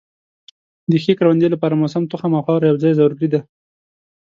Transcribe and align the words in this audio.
د 0.89 0.91
ښې 1.03 1.13
کروندې 1.19 1.47
لپاره 1.53 1.79
موسم، 1.81 2.03
تخم 2.11 2.31
او 2.37 2.43
خاوره 2.45 2.65
یو 2.67 2.81
ځای 2.83 2.93
ضروري 2.99 3.27
دي. 3.33 3.39